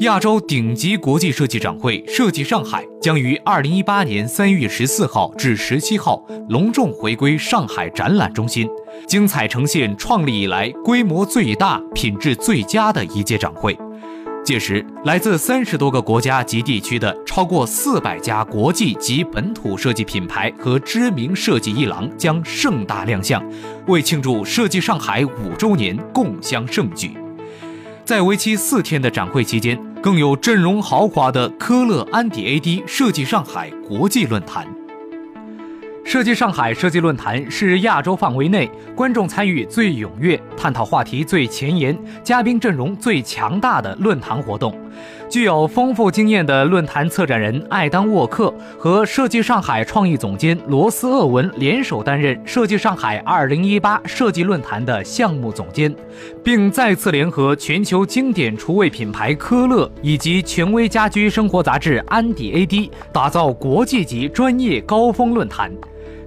[0.00, 8.68] 亚洲顶级国际设计展会“设计上海”将于二零一八年三月十四号至十七号隆重回归上海展览中心，
[9.08, 13.74] 精彩呈现创立以来规模最大、品质最佳的一届展会。
[14.44, 23.42] 届时，来自三十多个国家及地区的超过四百家国际及本土设计品牌和知名设计一廊将盛大亮相，
[23.86, 27.16] 为庆祝“设计上海”五周年共襄盛举。
[28.04, 34.66] 在为期四天的展会期间，更有阵容豪华的科勒安迪 AD 设计上海国际论坛。
[36.04, 44.72] 设计上海设计论坛是亚洲范围内观众参与最踊跃、探讨话题最前沿、嘉宾阵容最强大的论坛活动。
[45.28, 55.94] 具有丰富经验的论坛策展人艾当沃克和设计上海创意总监罗斯厄文联手担任设计上海2018设计论坛的项目总监，
[56.44, 65.72] 并再次联合全球经典厨卫品牌科勒以及权威家居生活杂志安迪 AD，打造国际级专业高峰论坛。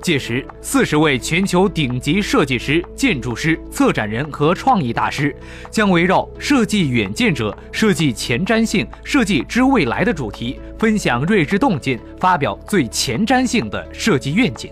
[0.01, 5.35] 届时，四十位全球顶级设计师、建筑师、策展人和创意大师
[5.69, 14.71] 将围绕“设计远见者”“设计前瞻性”“设计之未来”的主题，分享睿智洞见，发表最前瞻性的设计愿景。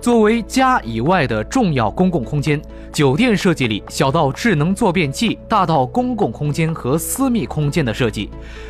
[0.00, 2.60] 作为家以外的重要公共空间，
[2.92, 8.28] 酒店设计里小到智能坐便器，大到公共空间和私密空间的设计，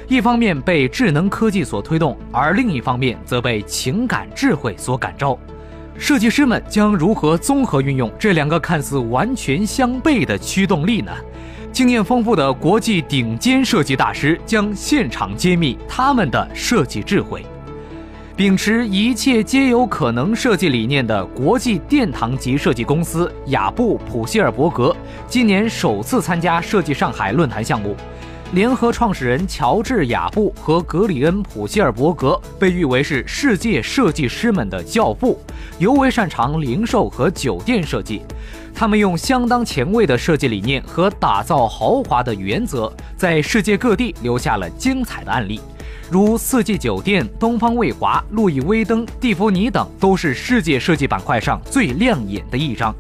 [0.08, 5.38] 一方面被智能科技所推动，而另一方面则被情感智慧所感召。
[5.98, 11.12] 设计师们将如何综合运用这两个看似完全相悖的驱动力呢？
[11.70, 17.44] 经验丰富的国际顶尖设计大师将现场揭秘他们的设计智慧。
[18.34, 24.96] 秉持一切皆有可能设计理念的国际殿堂级设计公司雅布普希尔伯格，
[25.28, 27.94] 今年首次参加设计上海论坛项目。
[28.52, 35.40] 联合创始人乔治·雅布和格里恩·普希尔伯格被誉为是世界设计师们的教父，
[35.78, 38.20] 尤为擅长零售和酒店设计。
[38.74, 45.58] 他们用相当前卫的设计理念和打造豪华的原则，在世界各地留下了精彩的案例，
[46.10, 52.94] 如四季酒店、东方卫华、路易威登、蒂芙尼等，都是世界设计板块上最亮眼的一张。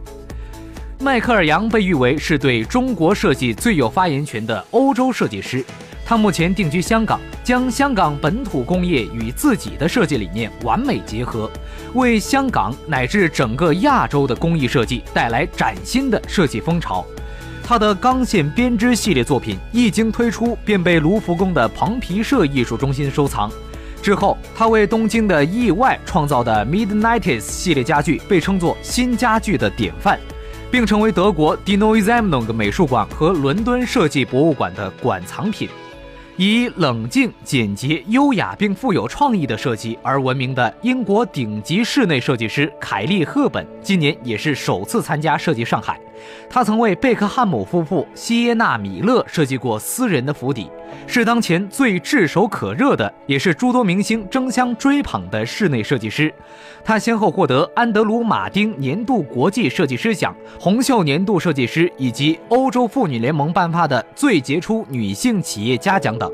[1.02, 5.64] 迈克尔·杨被誉为是对中国设计最有发言权的欧洲设计师。
[6.06, 11.50] 他目前定居香港，将香港本土工业与自己的设计理念完美结合，
[11.94, 17.04] 为香港乃至整个亚洲的工艺设计带来崭新的设计风潮。
[17.64, 23.50] 他的钢线编织系列作品一经推出，便被卢浮宫的蓬皮社艺术中心收藏。
[24.00, 30.16] 之后，他为东京的意外创造的 Midnights 系列家具被称作新家具的典范。
[30.72, 35.68] 并成为德国 d i n o i s a m n o g 美术馆和伦敦设计博物馆的馆藏品。
[36.38, 46.00] 以冷静、简洁、优雅并富有创意的设计而闻名的英国顶级室内设计师凯利·赫本，今年也是首次参加设计上海。
[46.48, 50.70] 他曾为贝克汉姆夫妇、西耶纳米勒设计过私人的府邸，
[51.06, 56.32] 是当前最炙手可热的，也是诸多明星争相追捧的室内设计师。
[56.84, 66.30] 他先后获得安德鲁·马丁年度国际设计师奖、红袖年度设计师以及欧洲妇女联盟颁发的最杰出女性企业家奖等。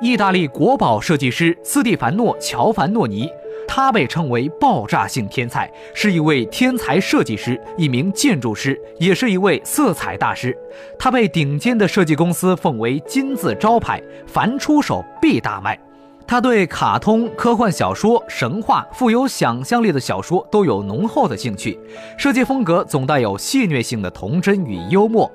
[0.00, 3.28] 意大利国宝设计师斯蒂凡诺·乔凡诺尼。
[3.74, 10.54] 他被称为爆炸性天才，是一位天才设计师，一名建筑师，也是一位色彩大师。
[10.98, 15.80] 他被顶尖的设计公司奉为金字招牌，凡出手必大卖。
[16.26, 21.78] 他对卡通、科幻小说、神话、富有想象力的小说都有浓厚的兴趣，
[22.16, 25.30] 设计风格总带有戏谑性的童真与幽默。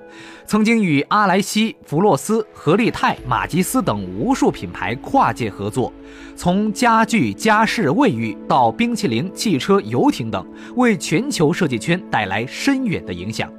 [0.45, 5.91] 曾经与阿莱西、弗洛斯、何利泰、马吉斯等无数品牌跨界合作，
[6.35, 10.45] 从家具、家饰、卫浴到冰淇淋、汽车、游艇等，
[10.75, 13.51] 为全球设计圈带来深远的影响。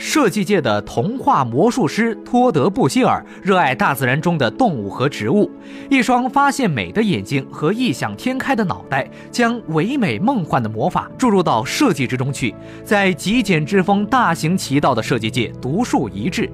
[0.00, 5.50] 设计界的童话魔术师托德·布希尔热爱大自然中的动物和植物，
[5.90, 16.50] 一双发现美的眼睛和异想天开的脑袋，将唯美梦幻的魔法注入到设计之中去，在极简之风大行其道的设计界独树一帜。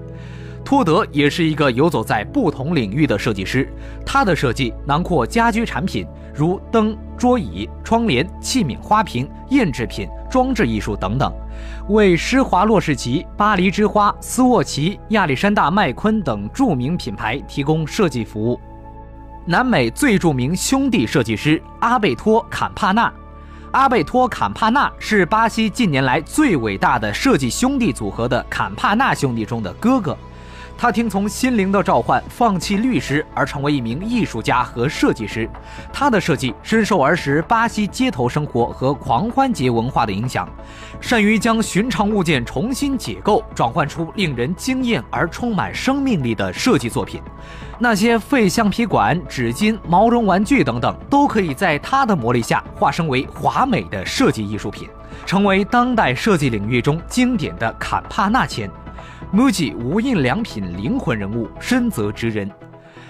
[0.64, 3.72] 托德也是一个游走在不同领域的设计师，
[4.04, 6.04] 他的设计囊括家居产品，
[6.34, 11.32] 如灯、桌椅、窗帘、器皿、花瓶、印制品、装置艺术等等。
[11.88, 18.60] 为施华洛世奇、巴黎之花、斯沃琪、亚历山大麦昆等著名品牌提供设计服务。
[19.44, 23.12] 南美最著名兄弟设计师阿贝托·坎帕纳，
[23.70, 30.16] 阿贝托·坎帕纳是巴西近年来最伟大的设计兄弟组合的坎帕纳兄弟中的哥哥。
[30.78, 35.48] 他听从心灵的召唤，放弃律师，而成为一名艺术家和设计师。
[35.90, 40.46] 他的设计深受儿时巴西街头生活和狂欢节文化的影响，
[41.00, 47.22] 善于将寻常物件重新解构，转换出令人惊艳而充满生命力的设计作品。
[47.78, 54.88] 那些废橡皮管、纸巾、毛绒玩具等等，都可以在他的魔力下化身为华美的设计艺术品，
[55.24, 58.70] 成为当代设计领域中经典的坎帕纳签。
[59.34, 62.48] MUJI 无印良品灵魂人物深泽直人，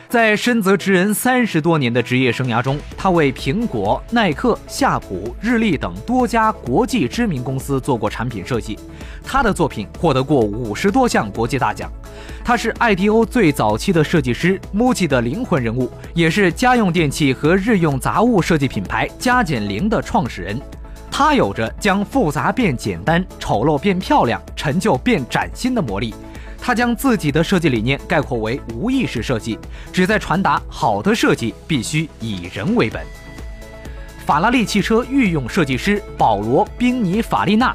[0.08, 8.78] 在深泽直人三十多年的职业生涯中，他为苹果、耐克、夏普、日立等多家国际知名公司做过产品设计。
[9.22, 11.90] 他的作品获得过五十多项国际大奖。
[12.42, 20.58] 他是 IDO 最早期的设计师，MUJI 的灵魂人物，也是家用电器和日用杂物设计品牌加减零的创始人。
[21.18, 26.14] 它有着将复杂变简单、丑陋变漂亮、陈旧变崭新的魔力。
[26.60, 29.58] 他将自己的设计理念概括为无意识设计，
[29.90, 33.02] 旨在传达好的设计必须以人为本。
[34.26, 37.74] 法拉利汽车御用设计师保罗·宾尼法利纳。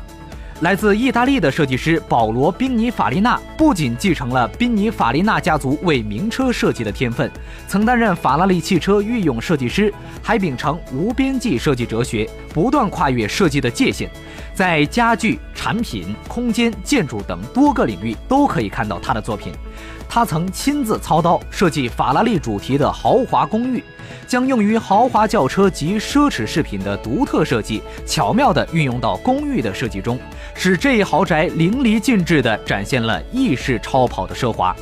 [0.62, 7.30] 来自意大利的设计师保罗·宾尼法利纳不仅继承了宾尼法利纳家族为名车设计的天分，
[7.68, 9.92] 曾担任法拉利汽车御用设计师，
[10.22, 14.08] 还秉承无边际设计哲学，不断跨越设计的界限，
[14.54, 19.52] 在家具、产品、空间、建筑等多个领域都可以看到他的作品。
[20.14, 23.82] 他曾亲自操刀设计法拉利主题的豪华公寓，
[24.28, 30.20] 将用于豪华轿车及奢侈饰品的独特设计巧妙地运用到公寓的设计中，
[30.54, 34.76] 使这一豪宅淋漓尽致地展现了意式超跑的奢华。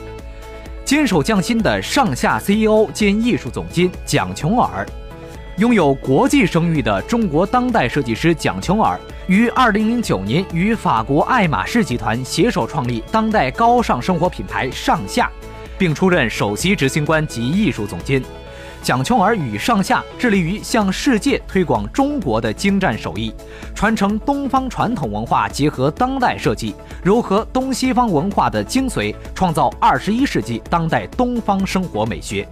[0.84, 4.84] 坚守匠心的上下 CEO 兼艺术总监蒋琼尔。
[5.58, 9.00] 拥有国际声誉的中国当代设计师蒋琼尔，
[9.30, 15.30] 于2009年与法国爱马仕集团携手创立当代高尚生活品牌上下，
[15.78, 18.20] 并出任首席执行官及艺术总监。
[18.82, 23.32] 蒋琼儿与上下致力于向世界推广中国的精湛手艺，
[23.76, 26.74] 传承东方传统文化，结合当代设计，
[27.06, 32.48] 糅合东西方文化的精髓，创造21世纪当代东方生活美学。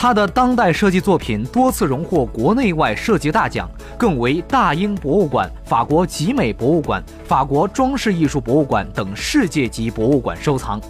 [0.00, 3.68] 他的当代设计作品多次荣获国内外设计大奖，
[3.98, 10.80] 更为大英博物馆、法国集美博物馆、法国装饰艺术博物馆等世界级博物馆收藏。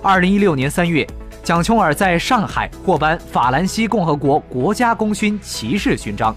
[0.00, 1.04] 二零一六年三月，
[1.42, 6.32] 蒋琼尔在上海获颁法兰西共和国国家功勋骑士勋章。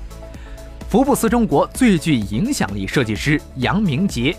[0.90, 4.36] 福布斯中国最具影响力设计师杨明杰，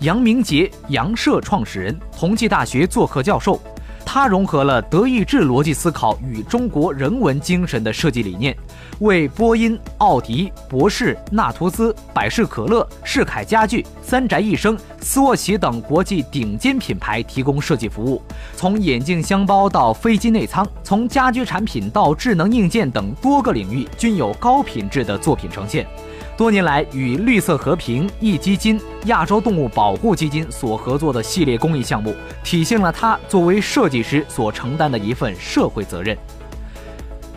[0.00, 3.58] 杨明杰，杨社创始人，同济大学做客教授。
[4.06, 8.56] 他融合了德意志逻辑思考与中国人文精神的设计理念，
[9.00, 18.22] 为波音、奥迪、博世、纳图斯、百事可乐、世凯家具、三宅一生、斯沃琪等国际顶尖品牌提供设计服务。
[18.54, 25.86] 从眼镜箱包到飞机内舱，从家居产品到智能硬件等多个领域均有高品质的作品呈现。
[26.36, 36.18] 多年来，与绿色和平、壹基金、亚洲动物保护基金所合作的系列公益项目，体现了他作为设计师所承担的一份社会责任。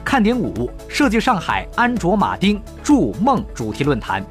[0.03, 4.25] 看点五：设计上海安卓马丁筑梦主题论坛。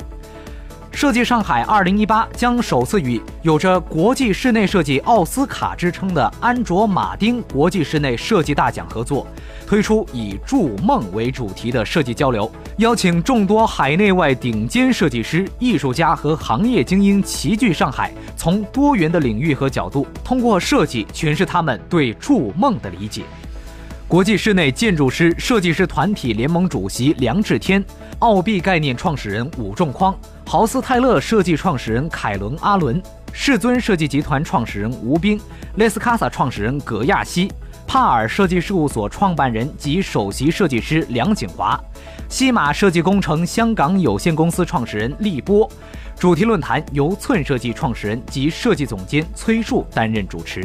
[0.96, 9.26] 设计上海2018将首次与有着国际室内设计奥斯卡之称的安卓马丁国际室内设计大奖合作，
[9.66, 23.20] 推出以筑梦为主题的设计交流，邀请众多海内外顶尖设计师、艺术家和行业精英齐聚上海，从多元的领域和角度，通过设计诠释他们对筑梦的理解。
[24.08, 27.84] 国际室内建筑师设计师团体联盟主席梁志天，
[28.20, 35.40] 奥币概念创始人武仲匡，豪斯泰勒设计创始人凯伦阿伦，世尊设计集团创始人吴斌，
[35.74, 37.50] 雷斯卡萨创始人葛亚西，
[37.84, 41.76] 帕尔设计事务所创办人及首席设计师梁景华，
[42.28, 45.68] 西马设计工程香港有限公司创始人厉波。
[46.16, 50.62] 主题论坛由寸设计创始人及设计总监崔树担任主持。